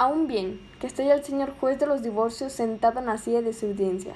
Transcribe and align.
Aún 0.00 0.28
bien, 0.28 0.60
que 0.80 0.86
esté 0.86 1.10
el 1.10 1.24
señor 1.24 1.58
juez 1.58 1.80
de 1.80 1.86
los 1.86 2.04
divorcios 2.04 2.52
sentado 2.52 3.00
en 3.00 3.06
la 3.06 3.18
silla 3.18 3.42
de 3.42 3.52
su 3.52 3.66
audiencia. 3.66 4.14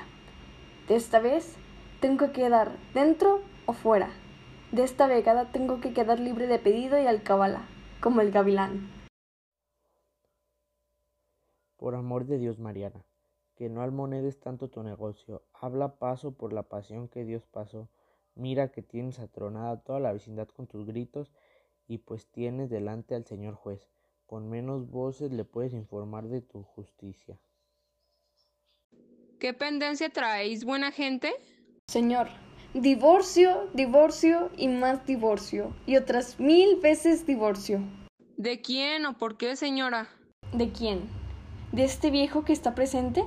De 0.86 0.94
esta 0.94 1.18
vez, 1.18 1.56
tengo 1.98 2.26
que 2.26 2.42
quedar 2.42 2.70
dentro 2.94 3.40
o 3.66 3.72
fuera. 3.72 4.10
De 4.70 4.84
esta 4.84 5.08
vegada 5.08 5.50
tengo 5.50 5.80
que 5.80 5.92
quedar 5.92 6.20
libre 6.20 6.46
de 6.46 6.60
pedido 6.60 7.02
y 7.02 7.06
alcabala, 7.06 7.66
como 8.00 8.20
el 8.20 8.30
gavilán. 8.30 8.88
Por 11.76 11.96
amor 11.96 12.26
de 12.26 12.38
Dios, 12.38 12.60
Mariana, 12.60 13.04
que 13.56 13.68
no 13.68 13.82
almonedes 13.82 14.38
tanto 14.38 14.68
tu 14.68 14.84
negocio. 14.84 15.42
Habla 15.52 15.96
paso 15.96 16.30
por 16.30 16.52
la 16.52 16.62
pasión 16.62 17.08
que 17.08 17.24
Dios 17.24 17.44
pasó. 17.46 17.88
Mira 18.36 18.68
que 18.68 18.82
tienes 18.82 19.18
atronada 19.18 19.80
toda 19.80 19.98
la 19.98 20.12
vecindad 20.12 20.46
con 20.46 20.68
tus 20.68 20.86
gritos 20.86 21.32
y 21.88 21.98
pues 21.98 22.28
tienes 22.28 22.70
delante 22.70 23.16
al 23.16 23.26
señor 23.26 23.56
juez. 23.56 23.90
Con 24.32 24.48
menos 24.48 24.90
voces 24.90 25.30
le 25.30 25.44
puedes 25.44 25.74
informar 25.74 26.26
de 26.26 26.40
tu 26.40 26.62
justicia. 26.62 27.38
¿Qué 29.38 29.52
pendencia 29.52 30.08
traéis, 30.08 30.64
buena 30.64 30.90
gente? 30.90 31.34
Señor, 31.86 32.28
divorcio, 32.72 33.68
divorcio 33.74 34.50
y 34.56 34.68
más 34.68 35.04
divorcio, 35.04 35.76
y 35.84 35.98
otras 35.98 36.40
mil 36.40 36.76
veces 36.80 37.26
divorcio. 37.26 37.80
¿De 38.38 38.62
quién 38.62 39.04
o 39.04 39.18
por 39.18 39.36
qué, 39.36 39.54
señora? 39.54 40.08
¿De 40.54 40.72
quién? 40.72 41.10
¿De 41.72 41.84
este 41.84 42.10
viejo 42.10 42.42
que 42.42 42.54
está 42.54 42.74
presente? 42.74 43.22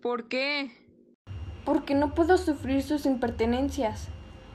¿Por 0.00 0.26
qué? 0.26 0.72
Porque 1.64 1.94
no 1.94 2.16
puedo 2.16 2.36
sufrir 2.36 2.82
sus 2.82 3.06
impertenencias, 3.06 4.08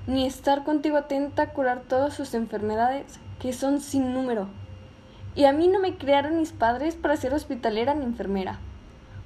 ni 0.05 0.25
estar 0.25 0.65
contigo 0.65 0.97
atenta 0.97 1.43
a 1.43 1.53
curar 1.53 1.83
todas 1.87 2.13
sus 2.13 2.33
enfermedades, 2.33 3.21
que 3.39 3.53
son 3.53 3.79
sin 3.79 4.13
número. 4.13 4.49
Y 5.37 5.45
a 5.45 5.53
mí 5.53 5.67
no 5.67 5.79
me 5.79 5.97
crearon 5.97 6.39
mis 6.39 6.51
padres 6.51 6.95
para 6.95 7.15
ser 7.15 7.31
hospitalera 7.31 7.93
ni 7.93 8.05
enfermera. 8.05 8.57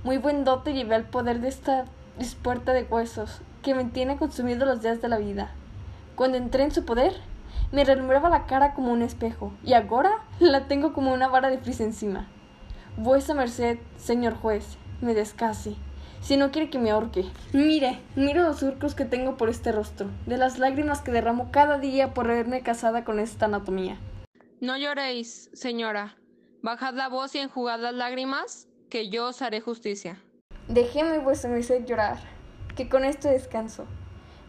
Muy 0.03 0.17
buen 0.17 0.43
dote 0.43 0.73
llevé 0.73 0.95
al 0.95 1.05
poder 1.05 1.39
de 1.39 1.47
esta 1.47 1.85
dispuerta 2.19 2.73
de 2.73 2.83
huesos, 2.83 3.39
que 3.63 3.73
me 3.73 3.85
tiene 3.85 4.17
consumido 4.17 4.65
los 4.65 4.81
días 4.81 5.01
de 5.01 5.07
la 5.07 5.19
vida. 5.19 5.51
Cuando 6.15 6.37
entré 6.37 6.63
en 6.63 6.71
su 6.71 6.83
poder, 6.83 7.13
me 7.71 7.85
relumbraba 7.85 8.29
la 8.29 8.45
cara 8.45 8.73
como 8.73 8.91
un 8.91 9.03
espejo, 9.03 9.53
y 9.63 9.71
ahora 9.71 10.11
la 10.39 10.67
tengo 10.67 10.91
como 10.91 11.13
una 11.13 11.29
vara 11.29 11.49
de 11.49 11.59
frisa 11.59 11.85
encima. 11.85 12.27
Vuesa 12.97 13.33
merced, 13.33 13.79
señor 13.95 14.35
juez, 14.35 14.77
me 14.99 15.13
descase, 15.13 15.77
si 16.19 16.35
no 16.35 16.51
quiere 16.51 16.69
que 16.69 16.77
me 16.77 16.91
ahorque. 16.91 17.23
Mire, 17.53 18.01
mire 18.17 18.41
los 18.41 18.59
surcos 18.59 18.95
que 18.95 19.05
tengo 19.05 19.37
por 19.37 19.47
este 19.47 19.71
rostro, 19.71 20.09
de 20.25 20.37
las 20.37 20.59
lágrimas 20.59 20.99
que 20.99 21.13
derramo 21.13 21.51
cada 21.51 21.77
día 21.77 22.13
por 22.13 22.29
haberme 22.29 22.63
casada 22.63 23.05
con 23.05 23.17
esta 23.17 23.45
anatomía. 23.45 23.97
No 24.61 24.77
lloréis, 24.77 25.49
señora. 25.53 26.17
Bajad 26.61 26.93
la 26.93 27.09
voz 27.09 27.33
y 27.33 27.39
enjugad 27.39 27.79
las 27.79 27.95
lágrimas, 27.95 28.67
que 28.91 29.09
yo 29.09 29.29
os 29.29 29.41
haré 29.41 29.59
justicia. 29.59 30.21
Déjeme 30.67 31.17
vuesa 31.17 31.47
merced 31.47 31.83
llorar, 31.83 32.19
que 32.75 32.87
con 32.87 33.03
esto 33.03 33.27
descanso. 33.27 33.87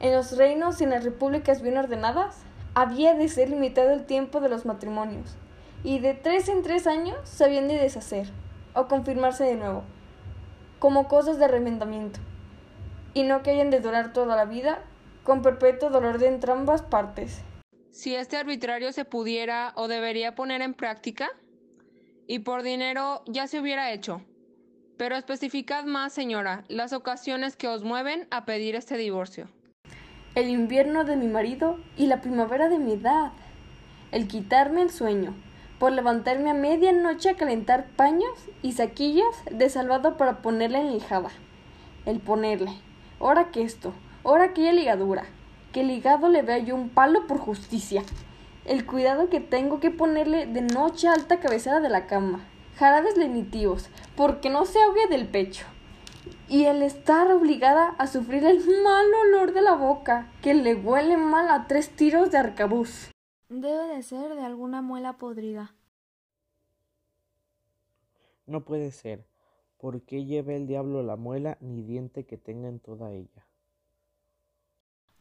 En 0.01 0.13
los 0.13 0.37
reinos 0.37 0.79
y 0.79 0.85
en 0.85 0.91
las 0.91 1.05
repúblicas 1.05 1.63
bien 1.63 1.79
ordenadas, 1.79 2.43
había 2.75 3.15
de 3.15 3.27
ser 3.31 3.49
limitado 3.49 3.89
el 3.89 4.05
tiempo 4.05 4.43
de 4.43 4.51
los 4.51 4.67
matrimonios, 4.67 5.35
y 5.83 5.99
de 5.99 6.13
tres 6.13 6.51
en 6.51 6.63
tres 6.63 6.87
años 6.87 7.17
se 7.25 7.47
habían 7.47 7.67
de 7.67 7.79
deshacer, 7.79 8.29
o 8.75 8.89
confirmarse 8.89 9.45
de 9.45 9.57
nuevo, 9.57 9.83
como 10.79 11.09
cosas 11.09 11.39
de 11.39 11.49
remendamiento, 11.49 12.21
y 13.15 13.23
no 13.23 13.43
que 13.43 13.53
hayan 13.53 13.71
de 13.71 13.81
durar 13.81 14.13
toda 14.13 14.37
la 14.37 14.45
vida, 14.45 14.81
con 15.25 15.41
perpetuo 15.41 15.89
dolor 15.89 16.19
de 16.19 16.29
entrambas 16.29 16.83
partes. 16.83 17.41
Si 17.93 18.15
este 18.15 18.39
arbitrario 18.39 18.91
se 18.91 19.05
pudiera 19.05 19.75
o 19.77 19.87
debería 19.87 20.35
poner 20.35 20.63
en 20.63 20.73
práctica, 20.73 21.29
y 22.27 22.39
por 22.39 22.63
dinero 22.63 23.23
ya 23.27 23.47
se 23.47 23.61
hubiera 23.61 23.93
hecho. 23.93 24.23
Pero 24.97 25.15
especificad 25.15 25.85
más, 25.85 26.15
señora, 26.15 26.65
las 26.69 26.95
ocasiones 26.95 27.55
que 27.55 27.69
os 27.69 27.85
mueven 27.85 28.27
a 28.31 28.47
pedir 28.47 28.77
este 28.77 28.97
divorcio. 28.97 29.49
El 30.35 30.49
invierno 30.49 31.05
de 31.05 31.17
mi 31.17 31.27
marido 31.27 31.79
y 31.99 32.07
la 32.07 32.23
primavera 32.23 32.71
de 32.71 32.79
mi 32.79 32.93
edad. 32.93 33.33
El 34.11 34.27
quitarme 34.27 34.81
el 34.81 34.91
sueño, 34.91 35.35
por 35.79 35.93
levantarme 35.93 36.49
a 36.49 36.55
medianoche 36.55 37.29
a 37.29 37.37
calentar 37.37 37.89
paños 37.89 38.33
y 38.63 38.73
saquillas 38.73 39.45
de 39.51 39.69
salvado 39.69 40.17
para 40.17 40.41
ponerle 40.41 40.79
en 40.79 40.93
lijada. 40.95 41.29
El 42.07 42.21
ponerle, 42.21 42.73
ahora 43.21 43.51
que 43.51 43.61
esto, 43.61 43.93
ahora 44.25 44.45
aquella 44.45 44.73
ligadura, 44.73 45.27
que 45.73 45.83
ligado 45.83 46.29
le 46.29 46.43
vea 46.43 46.59
yo 46.59 46.75
un 46.75 46.91
palo 46.91 47.27
por 47.27 47.39
justicia. 47.39 48.03
El 48.65 48.87
cuidado 48.87 49.29
que 49.29 49.41
tengo 49.41 49.81
que 49.81 49.91
ponerle 49.91 50.47
de 50.47 50.61
noche 50.61 51.09
a 51.09 51.15
alta 51.15 51.41
cabecera 51.41 51.81
de 51.81 51.89
la 51.89 52.07
cama, 52.07 52.47
jarabes 52.77 53.17
lenitivos, 53.17 53.89
porque 54.17 54.51
no 54.51 54.67
se 54.67 54.81
ahogue 54.81 55.09
del 55.09 55.29
pecho. 55.29 55.67
Y 56.49 56.65
el 56.65 56.83
estar 56.83 57.33
obligada 57.33 57.89
a 57.99 58.07
sufrir 58.07 58.45
el 58.45 58.59
mal 58.59 59.07
olor 59.27 59.53
de 59.53 59.63
la 59.63 59.75
boca, 59.75 60.31
que 60.43 60.55
le 60.55 60.75
huele 60.75 61.17
mal 61.17 61.49
a 61.49 61.67
tres 61.67 61.91
tiros 61.91 62.31
de 62.31 62.39
arcabuz. 62.39 63.11
Debe 63.49 63.87
de 63.89 64.03
ser 64.03 64.35
de 64.35 64.45
alguna 64.45 64.83
muela 64.83 65.15
podrida. 65.15 65.75
No 68.47 68.65
puede 68.65 68.93
ser, 68.93 69.25
porque 69.79 70.25
lleve 70.25 70.57
el 70.57 70.67
diablo 70.67 71.03
la 71.03 71.17
muela 71.17 71.57
ni 71.61 71.83
diente 71.83 72.25
que 72.25 72.37
tenga 72.37 72.69
en 72.69 72.81
toda 72.81 73.13
ella. 73.13 73.47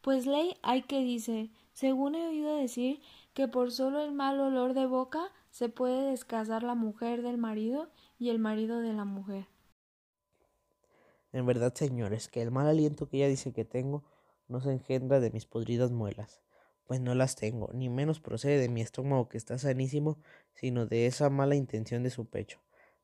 Pues 0.02 0.26
ley 0.26 0.56
hay 0.62 0.82
que 0.82 0.98
dice, 1.00 1.50
según 1.72 2.16
he 2.16 2.26
oído 2.26 2.56
decir, 2.56 3.00
que 3.34 3.46
por 3.46 3.70
solo 3.70 4.02
el 4.02 4.12
mal 4.12 4.38
olor 4.40 4.74
de 4.74 4.86
boca 4.86 5.30
se 5.50 5.68
puede 5.68 6.10
descasar 6.10 6.64
la 6.64 6.74
mujer 6.74 7.22
del 7.22 7.38
marido 7.38 7.88
y 8.18 8.30
el 8.30 8.40
marido 8.40 8.80
de 8.80 8.92
la 8.92 9.04
mujer. 9.04 9.46
En 11.32 11.46
verdad, 11.46 11.72
señores, 11.72 12.28
que 12.28 12.42
el 12.42 12.50
mal 12.50 12.66
aliento 12.66 13.08
que 13.08 13.18
ella 13.18 13.28
dice 13.28 13.52
que 13.52 13.64
tengo 13.64 14.04
no 14.48 14.60
se 14.60 14.72
engendra 14.72 15.20
de 15.20 15.30
mis 15.30 15.46
podridas 15.46 15.92
muelas, 15.92 16.42
pues 16.84 17.00
no 17.00 17.14
las 17.14 17.36
tengo, 17.36 17.70
ni 17.72 17.88
menos 17.88 18.20
procede 18.20 18.58
de 18.58 18.68
mi 18.68 18.82
estómago 18.82 19.28
que 19.28 19.38
está 19.38 19.56
sanísimo, 19.56 20.18
sino 20.52 20.84
de 20.84 21.06
esa 21.06 21.30
mala 21.30 21.54
intención 21.54 22.02
de 22.02 22.10
su 22.10 22.26
pecho. 22.26 22.60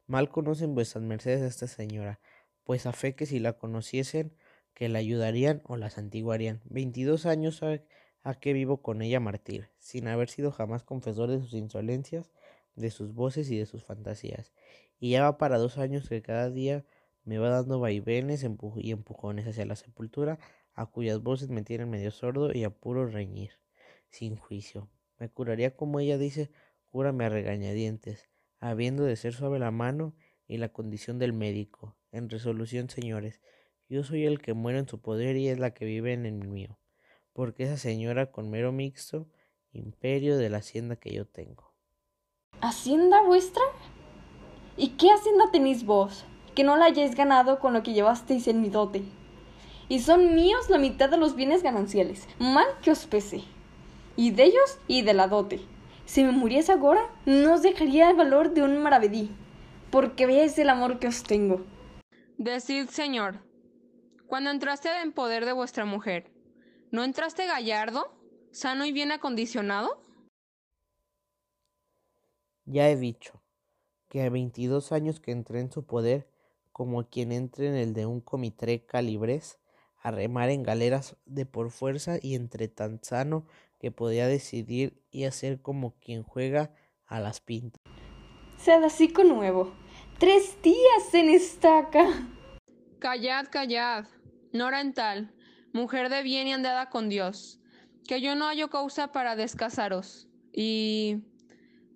Mal 0.06 0.30
conocen 0.30 0.74
vuestras 0.74 1.04
mercedes 1.04 1.42
a 1.42 1.46
esta 1.46 1.68
señora, 1.68 2.18
pues 2.64 2.86
a 2.86 2.92
fe 2.92 3.14
que 3.14 3.24
si 3.24 3.38
la 3.38 3.54
conociesen, 3.54 4.34
que 4.78 4.88
la 4.88 5.00
ayudarían 5.00 5.60
o 5.64 5.76
la 5.76 5.90
santiguarían. 5.90 6.60
Veintidós 6.64 7.26
años 7.26 7.64
a, 7.64 8.34
que 8.34 8.52
vivo 8.52 8.80
con 8.80 9.02
ella 9.02 9.18
martir, 9.18 9.70
sin 9.80 10.06
haber 10.06 10.28
sido 10.28 10.52
jamás 10.52 10.84
confesor 10.84 11.28
de 11.28 11.40
sus 11.40 11.52
insolencias, 11.54 12.30
de 12.76 12.92
sus 12.92 13.12
voces 13.12 13.50
y 13.50 13.58
de 13.58 13.66
sus 13.66 13.82
fantasías. 13.82 14.52
Y 15.00 15.10
ya 15.10 15.24
va 15.24 15.36
para 15.36 15.58
dos 15.58 15.78
años 15.78 16.08
que 16.08 16.22
cada 16.22 16.48
día 16.48 16.84
me 17.24 17.38
va 17.38 17.48
dando 17.48 17.80
vaivenes 17.80 18.46
y 18.76 18.90
empujones 18.92 19.48
hacia 19.48 19.66
la 19.66 19.74
sepultura, 19.74 20.38
a 20.74 20.86
cuyas 20.86 21.20
voces 21.24 21.48
me 21.48 21.62
tienen 21.62 21.90
medio 21.90 22.12
sordo 22.12 22.52
y 22.54 22.62
a 22.62 22.70
puro 22.70 23.04
reñir, 23.04 23.54
sin 24.10 24.36
juicio. 24.36 24.88
Me 25.18 25.28
curaría 25.28 25.74
como 25.74 25.98
ella 25.98 26.18
dice, 26.18 26.52
cúrame 26.84 27.24
a 27.24 27.30
regañadientes, 27.30 28.28
habiendo 28.60 29.02
de 29.02 29.16
ser 29.16 29.34
suave 29.34 29.58
la 29.58 29.72
mano 29.72 30.14
y 30.46 30.58
la 30.58 30.68
condición 30.68 31.18
del 31.18 31.32
médico. 31.32 31.96
En 32.12 32.30
resolución, 32.30 32.88
señores, 32.90 33.40
yo 33.88 34.04
soy 34.04 34.26
el 34.26 34.40
que 34.40 34.54
muero 34.54 34.78
en 34.78 34.88
su 34.88 35.00
poder 35.00 35.36
y 35.36 35.48
es 35.48 35.58
la 35.58 35.72
que 35.72 35.84
vive 35.84 36.12
en 36.12 36.26
el 36.26 36.46
mío, 36.46 36.78
porque 37.32 37.64
esa 37.64 37.76
señora 37.76 38.30
con 38.30 38.50
mero 38.50 38.70
mixto, 38.70 39.26
imperio 39.72 40.36
de 40.36 40.50
la 40.50 40.58
hacienda 40.58 40.96
que 40.96 41.12
yo 41.12 41.26
tengo. 41.26 41.72
¿Hacienda 42.60 43.22
vuestra? 43.22 43.62
¿Y 44.76 44.90
qué 44.90 45.10
hacienda 45.10 45.50
tenéis 45.50 45.84
vos? 45.84 46.24
Que 46.54 46.64
no 46.64 46.76
la 46.76 46.86
hayáis 46.86 47.14
ganado 47.14 47.58
con 47.60 47.72
lo 47.72 47.82
que 47.82 47.92
llevasteis 47.92 48.48
en 48.48 48.60
mi 48.60 48.68
dote. 48.68 49.02
Y 49.88 50.00
son 50.00 50.34
míos 50.34 50.68
la 50.68 50.78
mitad 50.78 51.08
de 51.08 51.16
los 51.16 51.34
bienes 51.34 51.62
gananciales, 51.62 52.28
mal 52.38 52.66
que 52.82 52.90
os 52.90 53.06
pese. 53.06 53.42
Y 54.16 54.32
de 54.32 54.44
ellos 54.44 54.78
y 54.86 55.02
de 55.02 55.14
la 55.14 55.28
dote. 55.28 55.60
Si 56.04 56.24
me 56.24 56.32
muriese 56.32 56.72
ahora, 56.72 57.02
no 57.24 57.54
os 57.54 57.62
dejaría 57.62 58.10
el 58.10 58.16
valor 58.16 58.52
de 58.52 58.62
un 58.62 58.78
maravedí, 58.78 59.30
porque 59.90 60.26
veáis 60.26 60.58
el 60.58 60.68
amor 60.68 60.98
que 60.98 61.06
os 61.06 61.22
tengo. 61.22 61.64
Decid, 62.36 62.88
señor, 62.88 63.47
cuando 64.28 64.50
entraste 64.50 64.90
en 65.02 65.12
poder 65.12 65.46
de 65.46 65.54
vuestra 65.54 65.86
mujer, 65.86 66.30
¿no 66.90 67.02
entraste 67.02 67.46
gallardo, 67.46 68.14
sano 68.52 68.84
y 68.84 68.92
bien 68.92 69.10
acondicionado? 69.10 70.02
Ya 72.66 72.90
he 72.90 72.96
dicho 72.96 73.42
que 74.10 74.22
a 74.22 74.28
veintidós 74.28 74.92
años 74.92 75.18
que 75.18 75.32
entré 75.32 75.60
en 75.60 75.72
su 75.72 75.86
poder, 75.86 76.28
como 76.72 77.08
quien 77.08 77.32
entre 77.32 77.68
en 77.68 77.74
el 77.74 77.94
de 77.94 78.04
un 78.04 78.20
comitré 78.20 78.84
calibrés, 78.84 79.58
a 80.00 80.10
remar 80.10 80.50
en 80.50 80.62
galeras 80.62 81.16
de 81.24 81.46
por 81.46 81.70
fuerza 81.70 82.18
y 82.20 82.34
entre 82.34 82.68
tan 82.68 83.02
sano 83.02 83.46
que 83.80 83.90
podía 83.90 84.26
decidir 84.26 85.02
y 85.10 85.24
hacer 85.24 85.62
como 85.62 85.98
quien 86.00 86.22
juega 86.22 86.74
a 87.06 87.18
las 87.18 87.40
pintas. 87.40 87.80
Sed 88.58 88.84
así 88.84 89.08
con 89.08 89.28
nuevo. 89.28 89.72
Tres 90.18 90.60
días 90.62 91.14
en 91.14 91.30
estaca. 91.30 92.28
Callad, 92.98 93.46
callad, 93.50 94.06
En 94.52 94.94
tal, 94.94 95.34
mujer 95.72 96.08
de 96.08 96.22
bien 96.22 96.48
y 96.48 96.52
andada 96.52 96.88
con 96.88 97.08
Dios, 97.08 97.60
que 98.06 98.20
yo 98.20 98.34
no 98.34 98.46
hallo 98.46 98.70
causa 98.70 99.12
para 99.12 99.36
descasaros, 99.36 100.28
y 100.52 101.22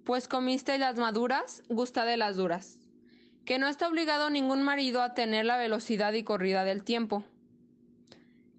pues 0.05 0.29
comisteis 0.29 0.79
las 0.79 0.97
maduras, 0.97 1.63
gusta 1.69 2.05
de 2.05 2.17
las 2.17 2.37
duras. 2.37 2.79
que 3.45 3.59
no 3.59 3.69
está 3.69 3.89
obligado 3.89 4.31
ningún 4.31 4.63
marido 4.63 5.03
a 5.03 5.15
tener 5.15 5.45
la 5.45 5.57
velocidad 5.57 6.13
y 6.13 6.23
corrida 6.23 6.65
del 6.65 6.85
tiempo, 6.85 7.25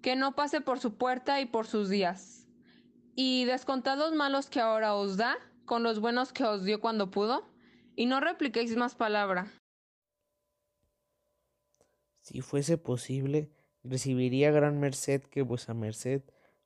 que 0.02 0.16
no 0.16 0.34
pase 0.34 0.60
por 0.60 0.78
su 0.78 0.96
puerta 0.96 1.40
y 1.40 1.46
por 1.46 1.66
sus 1.66 1.88
días, 1.88 2.46
y 3.16 3.44
descontados 3.44 4.14
malos 4.14 4.50
que 4.50 4.60
ahora 4.60 4.94
os 4.94 5.16
da, 5.16 5.36
con 5.64 5.82
los 5.82 6.00
buenos 6.00 6.32
que 6.32 6.44
os 6.44 6.64
dio 6.64 6.80
cuando 6.80 7.10
pudo, 7.10 7.48
y 7.96 8.06
no 8.06 8.20
repliquéis 8.20 8.76
más 8.76 8.94
palabra. 8.94 9.50
Si 12.20 12.40
fuese 12.40 12.76
posible, 12.76 13.50
recibiría 13.84 14.50
gran 14.50 14.80
merced 14.80 15.22
que 15.22 15.42
vuesa 15.42 15.74
merced 15.74 16.22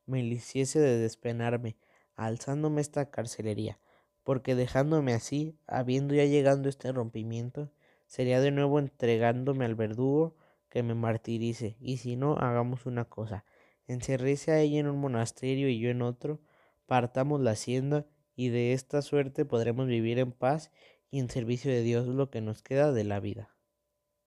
me 0.07 0.21
hiciese 0.21 0.79
de 0.79 0.99
despenarme, 0.99 1.77
alzándome 2.15 2.81
esta 2.81 3.11
carcelería, 3.11 3.79
porque 4.23 4.55
dejándome 4.55 5.13
así, 5.13 5.59
habiendo 5.67 6.15
ya 6.15 6.25
llegado 6.25 6.69
este 6.69 6.93
rompimiento, 6.93 7.71
sería 8.07 8.41
de 8.41 8.51
nuevo 8.51 8.79
entregándome 8.79 9.65
al 9.65 9.75
verdugo 9.75 10.37
que 10.71 10.83
me 10.83 10.95
martirice, 10.95 11.77
y 11.81 11.99
si 11.99 12.17
no, 12.17 12.37
hagamos 12.39 12.87
una 12.87 13.05
cosa, 13.05 13.45
encerrése 13.87 14.53
a 14.53 14.61
ella 14.61 14.81
en 14.81 14.89
un 14.89 14.99
monasterio 14.99 15.69
y 15.69 15.79
yo 15.79 15.91
en 15.91 16.03
otro, 16.03 16.41
partamos 16.87 17.41
la 17.41 17.51
hacienda, 17.53 18.07
y 18.35 18.51
de 18.51 18.73
esta 18.73 19.03
suerte 19.03 19.45
podremos 19.45 19.89
vivir 19.89 20.19
en 20.19 20.33
paz 20.33 20.71
y 21.11 21.19
en 21.19 21.29
servicio 21.29 21.71
de 21.71 21.83
Dios 21.83 22.07
lo 22.07 22.31
que 22.31 22.41
nos 22.41 22.63
queda 22.63 22.93
de 22.93 23.05
la 23.05 23.19
vida. 23.19 23.55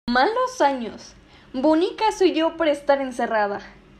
Malos 0.07 0.59
años. 0.59 1.15
Bonica 1.53 2.13
soy 2.13 2.31
yo 2.31 2.55
por 2.55 2.69
estar 2.69 3.01
encerrada. 3.01 3.59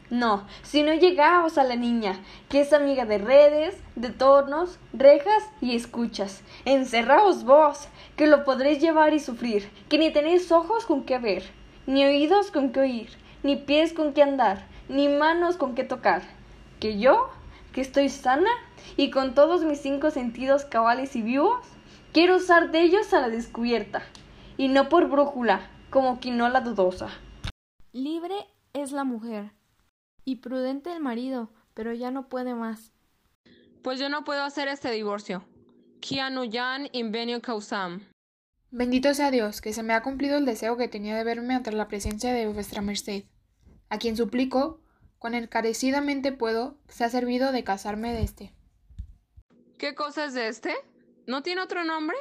No, 0.09 0.47
si 0.63 0.83
no 0.83 0.93
llegaos 0.93 1.57
a 1.57 1.65
la 1.65 1.75
niña, 1.75 2.17
que 2.47 2.61
es 2.61 2.71
amiga 2.71 3.03
de 3.03 3.17
redes, 3.17 3.75
de 3.97 4.09
tornos, 4.09 4.79
rejas 4.93 5.43
y 5.59 5.75
escuchas. 5.75 6.43
Encerraos 6.63 7.43
vos, 7.43 7.89
que 8.15 8.27
lo 8.27 8.45
podréis 8.45 8.79
llevar 8.79 9.13
y 9.13 9.19
sufrir, 9.19 9.69
que 9.89 9.97
ni 9.97 10.13
tenéis 10.13 10.49
ojos 10.53 10.85
con 10.85 11.03
qué 11.03 11.17
ver, 11.17 11.43
ni 11.87 12.05
oídos 12.05 12.51
con 12.51 12.71
qué 12.71 12.79
oír, 12.79 13.09
ni 13.43 13.57
pies 13.57 13.91
con 13.91 14.13
qué 14.13 14.23
andar, 14.23 14.65
ni 14.87 15.09
manos 15.09 15.57
con 15.57 15.75
qué 15.75 15.83
tocar. 15.83 16.21
Que 16.79 16.99
yo, 16.99 17.31
que 17.73 17.81
estoy 17.81 18.07
sana 18.07 18.49
y 18.95 19.09
con 19.09 19.35
todos 19.35 19.65
mis 19.65 19.81
cinco 19.81 20.09
sentidos 20.09 20.63
cabales 20.63 21.17
y 21.17 21.21
vivos, 21.21 21.65
quiero 22.13 22.37
usar 22.37 22.71
de 22.71 22.79
ellos 22.79 23.13
a 23.13 23.19
la 23.19 23.27
descubierta, 23.27 24.03
y 24.55 24.69
no 24.69 24.87
por 24.87 25.09
brújula, 25.09 25.69
como 25.89 26.21
quinola 26.21 26.61
dudosa. 26.61 27.09
Libre 27.93 28.35
es 28.71 28.93
la 28.93 29.03
mujer 29.03 29.51
y 30.23 30.37
prudente 30.37 30.93
el 30.93 31.01
marido, 31.01 31.51
pero 31.73 31.93
ya 31.93 32.09
no 32.09 32.29
puede 32.29 32.55
más. 32.55 32.93
Pues 33.83 33.99
yo 33.99 34.07
no 34.07 34.23
puedo 34.23 34.43
hacer 34.43 34.69
este 34.69 34.91
divorcio. 34.91 35.43
Kianuyan 35.99 36.87
invenio 36.93 37.41
causam. 37.41 38.07
Bendito 38.69 39.13
sea 39.13 39.29
Dios, 39.29 39.59
que 39.59 39.73
se 39.73 39.83
me 39.83 39.93
ha 39.93 40.03
cumplido 40.03 40.37
el 40.37 40.45
deseo 40.45 40.77
que 40.77 40.87
tenía 40.87 41.17
de 41.17 41.25
verme 41.25 41.53
ante 41.53 41.73
la 41.73 41.89
presencia 41.89 42.31
de 42.31 42.47
vuestra 42.47 42.81
merced, 42.81 43.25
a 43.89 43.97
quien 43.97 44.15
suplico, 44.15 44.79
cuán 45.19 45.33
encarecidamente 45.33 46.31
puedo, 46.31 46.77
se 46.87 47.03
ha 47.03 47.09
servido 47.09 47.51
de 47.51 47.65
casarme 47.65 48.13
de 48.13 48.21
este. 48.21 48.55
¿Qué 49.77 49.95
cosa 49.95 50.23
es 50.23 50.33
de 50.33 50.47
este? 50.47 50.73
¿No 51.27 51.43
tiene 51.43 51.59
otro 51.59 51.83
nombre? 51.83 52.15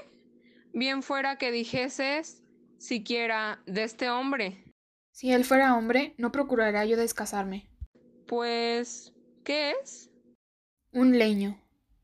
Bien 0.72 1.05
fuera 1.05 1.37
que 1.37 1.52
dijeses 1.52 2.43
siquiera 2.78 3.62
de 3.67 3.84
este 3.84 4.11
hombre. 4.11 4.69
Si 5.11 5.33
él 5.33 5.45
fuera 5.45 5.77
hombre, 5.77 6.15
no 6.19 6.33
procurará 6.33 6.85
yo 6.85 6.97
descasarme. 6.97 7.71
Pues, 8.27 9.12
¿qué 9.45 9.73
es? 9.83 10.11
Un 10.93 11.19
leño. 11.19 11.61